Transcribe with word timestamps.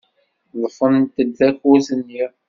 Ḍḍfent-d 0.61 1.17
takurt-nni. 1.37 2.23